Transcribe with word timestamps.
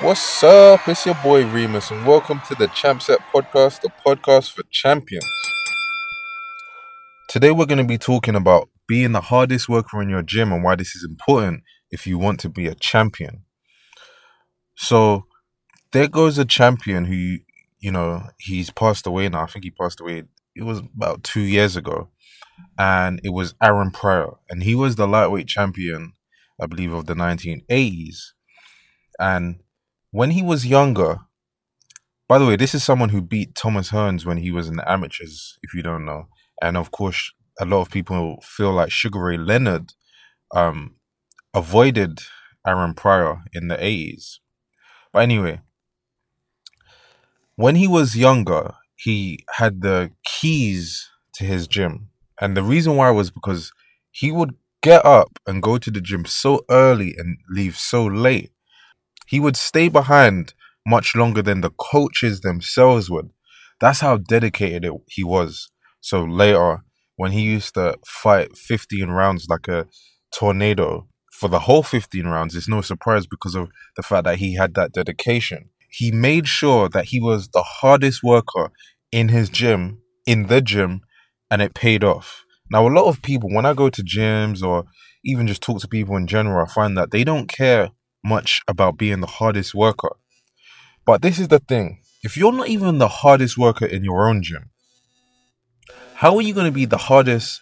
What's 0.00 0.44
up? 0.44 0.86
It's 0.86 1.04
your 1.06 1.16
boy 1.24 1.44
Remus, 1.44 1.90
and 1.90 2.06
welcome 2.06 2.40
to 2.46 2.54
the 2.54 2.68
Champ 2.68 3.02
Set 3.02 3.18
Podcast, 3.34 3.80
the 3.80 3.90
podcast 4.06 4.52
for 4.52 4.62
champions. 4.70 5.26
Today, 7.28 7.50
we're 7.50 7.66
going 7.66 7.78
to 7.78 7.84
be 7.84 7.98
talking 7.98 8.36
about 8.36 8.68
being 8.86 9.10
the 9.10 9.22
hardest 9.22 9.68
worker 9.68 10.00
in 10.00 10.08
your 10.08 10.22
gym 10.22 10.52
and 10.52 10.62
why 10.62 10.76
this 10.76 10.94
is 10.94 11.04
important 11.04 11.64
if 11.90 12.06
you 12.06 12.16
want 12.16 12.38
to 12.40 12.48
be 12.48 12.68
a 12.68 12.76
champion. 12.76 13.42
So, 14.76 15.26
there 15.90 16.06
goes 16.06 16.38
a 16.38 16.44
champion 16.44 17.06
who, 17.06 17.38
you 17.80 17.90
know, 17.90 18.22
he's 18.38 18.70
passed 18.70 19.04
away 19.04 19.28
now. 19.28 19.42
I 19.42 19.46
think 19.46 19.64
he 19.64 19.72
passed 19.72 20.00
away, 20.00 20.22
it 20.54 20.62
was 20.62 20.78
about 20.78 21.24
two 21.24 21.40
years 21.40 21.74
ago, 21.74 22.10
and 22.78 23.20
it 23.24 23.30
was 23.30 23.56
Aaron 23.60 23.90
Pryor, 23.90 24.34
and 24.48 24.62
he 24.62 24.76
was 24.76 24.94
the 24.94 25.08
lightweight 25.08 25.48
champion, 25.48 26.12
I 26.60 26.66
believe, 26.66 26.92
of 26.92 27.06
the 27.06 27.14
1980s. 27.14 28.18
And 29.18 29.56
when 30.10 30.30
he 30.30 30.42
was 30.42 30.66
younger, 30.66 31.18
by 32.28 32.38
the 32.38 32.46
way, 32.46 32.56
this 32.56 32.74
is 32.74 32.84
someone 32.84 33.08
who 33.08 33.22
beat 33.22 33.54
Thomas 33.54 33.90
Hearns 33.90 34.24
when 34.24 34.38
he 34.38 34.50
was 34.50 34.68
in 34.68 34.76
the 34.76 34.90
amateurs, 34.90 35.58
if 35.62 35.74
you 35.74 35.82
don't 35.82 36.04
know. 36.04 36.28
And 36.60 36.76
of 36.76 36.90
course, 36.90 37.32
a 37.58 37.64
lot 37.64 37.80
of 37.80 37.90
people 37.90 38.38
feel 38.42 38.72
like 38.72 38.90
Sugar 38.90 39.20
Ray 39.20 39.38
Leonard 39.38 39.92
um, 40.54 40.96
avoided 41.54 42.20
Aaron 42.66 42.94
Pryor 42.94 43.38
in 43.52 43.68
the 43.68 43.76
80s. 43.76 44.38
But 45.12 45.20
anyway, 45.20 45.60
when 47.56 47.76
he 47.76 47.88
was 47.88 48.16
younger, 48.16 48.74
he 48.96 49.44
had 49.56 49.80
the 49.80 50.12
keys 50.24 51.08
to 51.34 51.44
his 51.44 51.66
gym. 51.66 52.10
And 52.40 52.56
the 52.56 52.62
reason 52.62 52.96
why 52.96 53.10
was 53.10 53.30
because 53.30 53.72
he 54.10 54.30
would 54.30 54.54
get 54.82 55.04
up 55.04 55.38
and 55.46 55.62
go 55.62 55.78
to 55.78 55.90
the 55.90 56.00
gym 56.00 56.24
so 56.24 56.64
early 56.70 57.14
and 57.16 57.38
leave 57.50 57.76
so 57.76 58.04
late. 58.04 58.52
He 59.28 59.40
would 59.40 59.56
stay 59.56 59.88
behind 59.90 60.54
much 60.86 61.14
longer 61.14 61.42
than 61.42 61.60
the 61.60 61.70
coaches 61.70 62.40
themselves 62.40 63.10
would. 63.10 63.28
That's 63.78 64.00
how 64.00 64.16
dedicated 64.16 64.86
it, 64.86 64.92
he 65.06 65.22
was. 65.22 65.70
So 66.00 66.24
later, 66.24 66.82
when 67.16 67.32
he 67.32 67.42
used 67.42 67.74
to 67.74 67.98
fight 68.06 68.56
15 68.56 69.08
rounds 69.08 69.46
like 69.50 69.68
a 69.68 69.86
tornado 70.34 71.08
for 71.30 71.48
the 71.48 71.58
whole 71.60 71.82
15 71.82 72.26
rounds, 72.26 72.56
it's 72.56 72.68
no 72.68 72.80
surprise 72.80 73.26
because 73.26 73.54
of 73.54 73.68
the 73.96 74.02
fact 74.02 74.24
that 74.24 74.38
he 74.38 74.54
had 74.54 74.72
that 74.74 74.92
dedication. 74.92 75.68
He 75.90 76.10
made 76.10 76.48
sure 76.48 76.88
that 76.88 77.06
he 77.06 77.20
was 77.20 77.48
the 77.48 77.62
hardest 77.62 78.22
worker 78.22 78.70
in 79.12 79.28
his 79.28 79.50
gym, 79.50 80.00
in 80.26 80.46
the 80.46 80.62
gym, 80.62 81.02
and 81.50 81.60
it 81.60 81.74
paid 81.74 82.02
off. 82.02 82.44
Now, 82.70 82.86
a 82.86 82.88
lot 82.88 83.06
of 83.06 83.20
people, 83.20 83.50
when 83.52 83.66
I 83.66 83.74
go 83.74 83.90
to 83.90 84.02
gyms 84.02 84.62
or 84.62 84.84
even 85.22 85.46
just 85.46 85.62
talk 85.62 85.80
to 85.80 85.88
people 85.88 86.16
in 86.16 86.26
general, 86.26 86.64
I 86.64 86.72
find 86.72 86.96
that 86.96 87.10
they 87.10 87.24
don't 87.24 87.46
care 87.46 87.90
much 88.24 88.60
about 88.68 88.98
being 88.98 89.20
the 89.20 89.26
hardest 89.26 89.74
worker. 89.74 90.16
But 91.04 91.22
this 91.22 91.38
is 91.38 91.48
the 91.48 91.58
thing 91.58 92.00
if 92.22 92.36
you're 92.36 92.52
not 92.52 92.68
even 92.68 92.98
the 92.98 93.08
hardest 93.08 93.56
worker 93.56 93.86
in 93.86 94.04
your 94.04 94.28
own 94.28 94.42
gym, 94.42 94.70
how 96.14 96.34
are 96.36 96.42
you 96.42 96.52
going 96.52 96.66
to 96.66 96.72
be 96.72 96.84
the 96.84 96.96
hardest 96.96 97.60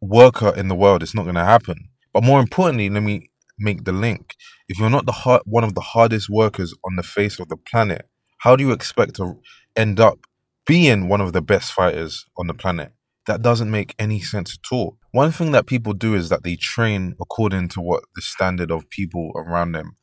worker 0.00 0.52
in 0.56 0.68
the 0.68 0.74
world? 0.74 1.02
It's 1.02 1.14
not 1.14 1.24
going 1.24 1.34
to 1.34 1.44
happen. 1.44 1.88
But 2.12 2.24
more 2.24 2.40
importantly, 2.40 2.88
let 2.90 3.02
me 3.02 3.30
make 3.58 3.84
the 3.84 3.92
link. 3.92 4.34
If 4.68 4.78
you're 4.78 4.90
not 4.90 5.06
the 5.06 5.12
hard, 5.12 5.42
one 5.44 5.64
of 5.64 5.74
the 5.74 5.80
hardest 5.80 6.28
workers 6.30 6.74
on 6.84 6.96
the 6.96 7.02
face 7.02 7.40
of 7.40 7.48
the 7.48 7.56
planet, 7.56 8.08
how 8.38 8.56
do 8.56 8.64
you 8.64 8.72
expect 8.72 9.16
to 9.16 9.40
end 9.76 9.98
up 9.98 10.20
being 10.66 11.08
one 11.08 11.20
of 11.20 11.32
the 11.32 11.42
best 11.42 11.72
fighters 11.72 12.26
on 12.36 12.46
the 12.46 12.54
planet? 12.54 12.92
That 13.26 13.42
doesn't 13.42 13.70
make 13.70 13.94
any 13.98 14.20
sense 14.20 14.54
at 14.58 14.74
all. 14.74 14.98
One 15.12 15.30
thing 15.30 15.52
that 15.52 15.66
people 15.66 15.92
do 15.92 16.14
is 16.14 16.28
that 16.28 16.42
they 16.42 16.56
train 16.56 17.14
according 17.20 17.68
to 17.68 17.80
what 17.80 18.04
the 18.16 18.22
standard 18.22 18.70
of 18.70 18.90
people 18.90 19.30
around 19.36 19.72
them 19.72 19.96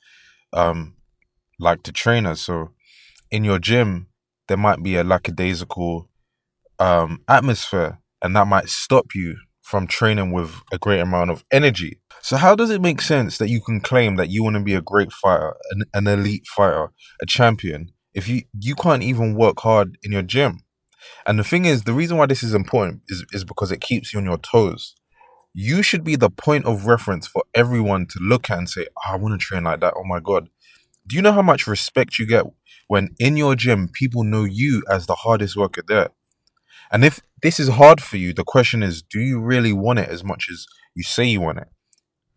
um, 0.53 0.95
like 1.59 1.84
to 1.84 1.92
train 1.92 2.25
us. 2.25 2.42
So 2.42 2.72
in 3.30 3.44
your 3.44 3.59
gym, 3.59 4.08
there 4.47 4.58
might 4.58 4.81
be 4.81 4.95
a 4.95 5.03
lackadaisical 5.03 6.09
um, 6.80 7.22
atmosphere, 7.28 8.00
and 8.22 8.35
that 8.35 8.47
might 8.47 8.69
stop 8.69 9.08
you 9.13 9.35
from 9.62 9.85
training 9.85 10.31
with 10.31 10.52
a 10.72 10.78
great 10.78 11.00
amount 11.00 11.29
of 11.29 11.44
energy. 11.52 12.00
So 12.22 12.38
how 12.38 12.56
does 12.56 12.69
it 12.69 12.81
make 12.81 13.02
sense 13.02 13.38
that 13.38 13.50
you 13.50 13.62
can 13.62 13.79
claim 13.79 14.16
that 14.16 14.29
you 14.29 14.44
want 14.44 14.56
to 14.56 14.63
be 14.63 14.74
a 14.74 14.81
great 14.81 15.12
fighter, 15.12 15.56
an, 15.72 15.84
an 15.94 16.08
elite 16.08 16.47
fighter, 16.47 16.90
a 17.22 17.25
champion, 17.25 17.91
if 18.13 18.28
you 18.28 18.41
you 18.59 18.75
can't 18.75 19.03
even 19.03 19.35
work 19.35 19.59
hard 19.59 19.97
in 20.03 20.12
your 20.12 20.24
gym? 20.24 20.59
And 21.25 21.39
the 21.39 21.43
thing 21.43 21.65
is, 21.65 21.83
the 21.83 21.93
reason 21.93 22.17
why 22.17 22.25
this 22.25 22.43
is 22.43 22.53
important 22.53 23.01
is, 23.07 23.25
is 23.31 23.43
because 23.43 23.71
it 23.71 23.81
keeps 23.81 24.13
you 24.13 24.19
on 24.19 24.25
your 24.25 24.37
toes. 24.37 24.95
You 25.53 25.81
should 25.81 26.03
be 26.03 26.15
the 26.15 26.29
point 26.29 26.65
of 26.65 26.85
reference 26.85 27.27
for 27.27 27.43
everyone 27.53 28.05
to 28.07 28.19
look 28.19 28.49
at 28.49 28.57
and 28.57 28.69
say, 28.69 28.87
oh, 28.97 29.13
I 29.13 29.15
want 29.15 29.39
to 29.39 29.45
train 29.45 29.63
like 29.63 29.79
that. 29.81 29.93
Oh 29.95 30.03
my 30.03 30.19
God. 30.19 30.49
Do 31.07 31.15
you 31.15 31.21
know 31.21 31.31
how 31.31 31.41
much 31.41 31.67
respect 31.67 32.19
you 32.19 32.27
get 32.27 32.45
when 32.87 33.15
in 33.19 33.35
your 33.35 33.55
gym 33.55 33.89
people 33.91 34.23
know 34.23 34.43
you 34.43 34.83
as 34.89 35.07
the 35.07 35.15
hardest 35.15 35.55
worker 35.55 35.81
there? 35.87 36.09
And 36.91 37.03
if 37.03 37.21
this 37.41 37.59
is 37.59 37.69
hard 37.69 38.01
for 38.01 38.17
you, 38.17 38.33
the 38.33 38.43
question 38.43 38.83
is, 38.83 39.01
do 39.01 39.19
you 39.19 39.39
really 39.39 39.73
want 39.73 39.99
it 39.99 40.09
as 40.09 40.23
much 40.23 40.47
as 40.51 40.66
you 40.95 41.03
say 41.03 41.25
you 41.25 41.41
want 41.41 41.59
it? 41.59 41.67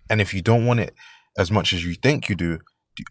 And 0.09 0.21
if 0.21 0.35
you 0.35 0.43
don't 0.43 0.67
want 0.67 0.81
it 0.81 0.95
as 1.39 1.51
much 1.51 1.73
as 1.73 1.85
you 1.85 1.95
think 1.95 2.29
you 2.29 2.35
do, 2.35 2.59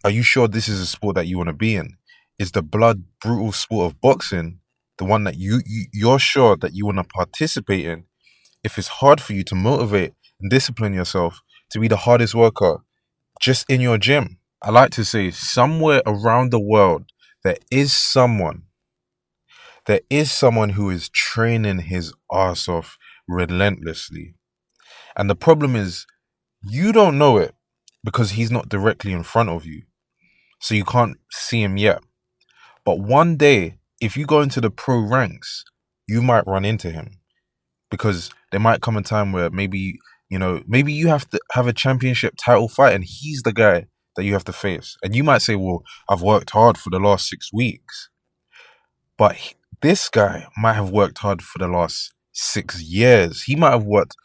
are 0.04 0.10
you 0.10 0.22
sure 0.22 0.46
this 0.46 0.68
is 0.68 0.80
a 0.80 0.86
sport 0.86 1.16
that 1.16 1.26
you 1.26 1.36
want 1.36 1.48
to 1.48 1.52
be 1.54 1.76
in? 1.76 1.96
Is 2.38 2.52
the 2.52 2.62
blood 2.62 3.04
brutal 3.20 3.52
sport 3.52 3.92
of 3.92 4.00
boxing 4.00 4.60
the 4.98 5.04
one 5.04 5.24
that 5.24 5.36
you, 5.36 5.60
you 5.66 5.86
you're 5.92 6.18
sure 6.18 6.56
that 6.56 6.74
you 6.74 6.86
want 6.86 6.98
to 6.98 7.04
participate 7.04 7.84
in? 7.84 8.04
If 8.62 8.78
it's 8.78 8.88
hard 8.88 9.20
for 9.20 9.32
you 9.32 9.42
to 9.44 9.54
motivate 9.54 10.14
and 10.40 10.50
discipline 10.50 10.94
yourself 10.94 11.40
to 11.70 11.80
be 11.80 11.88
the 11.88 11.96
hardest 11.96 12.34
worker 12.34 12.84
just 13.40 13.68
in 13.68 13.80
your 13.80 13.98
gym, 13.98 14.38
I 14.62 14.70
like 14.70 14.90
to 14.92 15.04
say 15.04 15.30
somewhere 15.30 16.02
around 16.06 16.50
the 16.50 16.60
world 16.60 17.04
there 17.42 17.56
is 17.70 17.92
someone 17.92 18.62
there 19.86 20.00
is 20.08 20.30
someone 20.30 20.70
who 20.70 20.90
is 20.90 21.08
training 21.08 21.80
his 21.80 22.12
ass 22.32 22.68
off 22.68 22.98
relentlessly. 23.26 24.34
And 25.16 25.28
the 25.28 25.34
problem 25.34 25.74
is, 25.74 26.06
you 26.62 26.92
don't 26.92 27.18
know 27.18 27.38
it 27.38 27.54
because 28.04 28.32
he's 28.32 28.50
not 28.50 28.68
directly 28.68 29.12
in 29.12 29.24
front 29.24 29.48
of 29.48 29.66
you. 29.66 29.82
So 30.60 30.74
you 30.74 30.84
can't 30.84 31.16
see 31.30 31.62
him 31.62 31.76
yet. 31.76 32.02
But 32.84 33.00
one 33.00 33.36
day, 33.36 33.78
if 34.02 34.16
you 34.16 34.26
go 34.26 34.40
into 34.40 34.60
the 34.60 34.70
pro 34.70 34.98
ranks, 34.98 35.64
you 36.08 36.20
might 36.20 36.46
run 36.46 36.64
into 36.64 36.90
him 36.90 37.20
because 37.88 38.30
there 38.50 38.60
might 38.60 38.82
come 38.82 38.96
a 38.96 39.02
time 39.02 39.32
where 39.32 39.48
maybe, 39.48 39.96
you 40.28 40.38
know, 40.40 40.60
maybe 40.66 40.92
you 40.92 41.06
have 41.06 41.30
to 41.30 41.40
have 41.52 41.68
a 41.68 41.72
championship 41.72 42.34
title 42.36 42.68
fight 42.68 42.94
and 42.94 43.04
he's 43.04 43.42
the 43.42 43.52
guy 43.52 43.86
that 44.16 44.24
you 44.24 44.32
have 44.32 44.44
to 44.44 44.52
face. 44.52 44.96
And 45.04 45.14
you 45.14 45.22
might 45.22 45.40
say, 45.40 45.54
well, 45.54 45.84
I've 46.08 46.20
worked 46.20 46.50
hard 46.50 46.76
for 46.76 46.90
the 46.90 46.98
last 46.98 47.28
six 47.28 47.52
weeks. 47.52 48.10
But 49.16 49.36
this 49.80 50.08
guy 50.08 50.48
might 50.58 50.74
have 50.74 50.90
worked 50.90 51.18
hard 51.18 51.40
for 51.40 51.58
the 51.58 51.68
last 51.68 52.12
six 52.32 52.82
years. 52.82 53.44
He 53.44 53.54
might 53.54 53.70
have 53.70 53.84
worked 53.84 54.16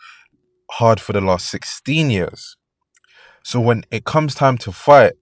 hard 0.72 1.00
for 1.00 1.14
the 1.14 1.22
last 1.22 1.52
16 1.52 2.10
years. 2.10 2.58
So 3.44 3.60
when 3.60 3.86
it 3.92 4.06
comes 4.06 4.34
time 4.34 4.58
to 4.60 4.72
fight, 4.72 5.14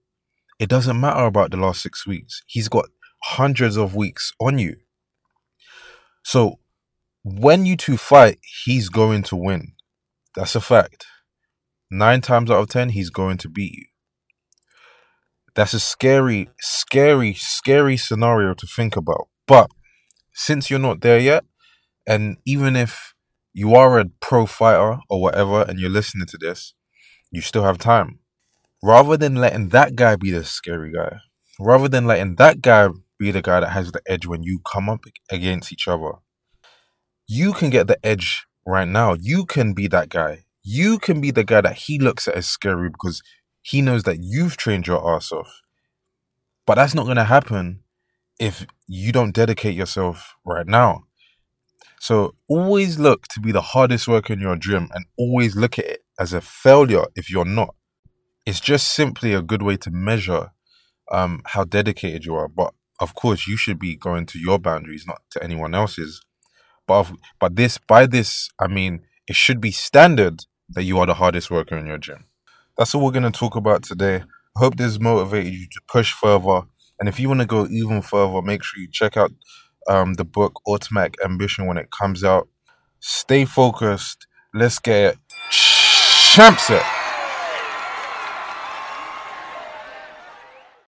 it 0.58 0.70
doesn't 0.70 0.98
matter 0.98 1.26
about 1.26 1.50
the 1.50 1.58
last 1.58 1.82
six 1.82 2.06
weeks. 2.06 2.42
He's 2.46 2.68
got 2.68 2.86
hundreds 3.22 3.76
of 3.76 3.94
weeks 3.94 4.32
on 4.40 4.58
you. 4.58 4.76
So 6.24 6.58
when 7.24 7.66
you 7.66 7.76
two 7.76 7.96
fight, 7.96 8.38
he's 8.64 8.88
going 8.88 9.22
to 9.24 9.36
win. 9.36 9.72
That's 10.34 10.54
a 10.54 10.60
fact. 10.60 11.06
Nine 11.90 12.20
times 12.20 12.50
out 12.50 12.60
of 12.60 12.68
ten, 12.68 12.90
he's 12.90 13.10
going 13.10 13.38
to 13.38 13.48
beat 13.48 13.72
you. 13.72 13.84
That's 15.54 15.72
a 15.72 15.80
scary, 15.80 16.50
scary, 16.60 17.32
scary 17.34 17.96
scenario 17.96 18.54
to 18.54 18.66
think 18.66 18.96
about. 18.96 19.28
But 19.46 19.70
since 20.34 20.68
you're 20.68 20.78
not 20.78 21.00
there 21.00 21.18
yet, 21.18 21.44
and 22.06 22.36
even 22.44 22.76
if 22.76 23.14
you 23.54 23.74
are 23.74 23.98
a 23.98 24.04
pro 24.20 24.44
fighter 24.44 24.98
or 25.08 25.22
whatever 25.22 25.62
and 25.62 25.80
you're 25.80 25.88
listening 25.88 26.26
to 26.26 26.38
this, 26.38 26.74
you 27.30 27.40
still 27.40 27.64
have 27.64 27.78
time. 27.78 28.18
Rather 28.82 29.16
than 29.16 29.36
letting 29.36 29.70
that 29.70 29.96
guy 29.96 30.14
be 30.16 30.30
the 30.30 30.44
scary 30.44 30.92
guy, 30.92 31.20
rather 31.58 31.88
than 31.88 32.06
letting 32.06 32.36
that 32.36 32.60
guy 32.60 32.88
be 33.18 33.30
the 33.30 33.42
guy 33.42 33.60
that 33.60 33.70
has 33.70 33.92
the 33.92 34.02
edge 34.06 34.26
when 34.26 34.42
you 34.42 34.60
come 34.60 34.88
up 34.88 35.04
against 35.30 35.72
each 35.72 35.88
other, 35.88 36.12
you 37.26 37.52
can 37.52 37.70
get 37.70 37.86
the 37.86 38.04
edge 38.04 38.46
right 38.66 38.88
now. 38.88 39.14
You 39.14 39.44
can 39.46 39.72
be 39.72 39.88
that 39.88 40.08
guy. 40.08 40.44
You 40.62 40.98
can 40.98 41.20
be 41.20 41.30
the 41.30 41.44
guy 41.44 41.60
that 41.60 41.76
he 41.76 41.98
looks 41.98 42.28
at 42.28 42.34
as 42.34 42.46
scary 42.46 42.90
because 42.90 43.22
he 43.62 43.82
knows 43.82 44.02
that 44.04 44.18
you've 44.20 44.56
trained 44.56 44.86
your 44.86 45.14
ass 45.14 45.32
off. 45.32 45.62
But 46.66 46.76
that's 46.76 46.94
not 46.94 47.04
going 47.04 47.16
to 47.16 47.24
happen 47.24 47.82
if 48.38 48.66
you 48.86 49.12
don't 49.12 49.34
dedicate 49.34 49.74
yourself 49.74 50.34
right 50.44 50.66
now. 50.66 51.04
So 52.00 52.34
always 52.48 52.98
look 52.98 53.26
to 53.28 53.40
be 53.40 53.52
the 53.52 53.60
hardest 53.60 54.06
worker 54.06 54.32
in 54.32 54.40
your 54.40 54.56
gym 54.56 54.88
and 54.94 55.06
always 55.16 55.56
look 55.56 55.78
at 55.78 55.86
it 55.86 56.04
as 56.18 56.32
a 56.32 56.40
failure 56.40 57.06
if 57.14 57.30
you're 57.30 57.44
not. 57.44 57.74
It's 58.44 58.60
just 58.60 58.92
simply 58.92 59.32
a 59.32 59.42
good 59.42 59.62
way 59.62 59.76
to 59.78 59.90
measure 59.90 60.50
um, 61.10 61.42
how 61.46 61.64
dedicated 61.64 62.24
you 62.24 62.34
are. 62.34 62.48
But 62.48 62.74
of 63.00 63.14
course 63.14 63.46
you 63.46 63.56
should 63.56 63.78
be 63.78 63.96
going 63.96 64.26
to 64.26 64.38
your 64.38 64.58
boundaries 64.58 65.04
not 65.06 65.22
to 65.30 65.42
anyone 65.42 65.74
else's. 65.74 66.22
But 66.86 67.10
but 67.40 67.56
this 67.56 67.78
by 67.78 68.06
this 68.06 68.48
i 68.60 68.68
mean 68.68 69.02
it 69.26 69.34
should 69.34 69.60
be 69.60 69.72
standard 69.72 70.44
that 70.68 70.84
you 70.84 70.98
are 70.98 71.06
the 71.06 71.14
hardest 71.14 71.50
worker 71.50 71.76
in 71.76 71.86
your 71.86 71.98
gym. 71.98 72.26
That's 72.76 72.94
all 72.94 73.04
we're 73.04 73.10
going 73.10 73.30
to 73.30 73.38
talk 73.38 73.56
about 73.56 73.82
today. 73.82 74.16
I 74.56 74.58
hope 74.58 74.76
this 74.76 75.00
motivated 75.00 75.52
you 75.52 75.66
to 75.66 75.80
push 75.88 76.12
further. 76.12 76.62
And 76.98 77.08
if 77.08 77.18
you 77.18 77.28
want 77.28 77.40
to 77.40 77.46
go 77.46 77.66
even 77.66 78.02
further 78.02 78.40
make 78.42 78.62
sure 78.62 78.80
you 78.80 78.88
check 78.90 79.16
out 79.16 79.32
um, 79.88 80.14
the 80.14 80.24
book 80.24 80.60
automatic 80.66 81.16
ambition 81.24 81.66
when 81.66 81.78
it 81.78 81.90
comes 81.90 82.24
out. 82.24 82.48
Stay 83.00 83.44
focused. 83.44 84.26
Let's 84.54 84.78
get 84.78 85.16
champ 85.50 86.58
set 86.58 86.95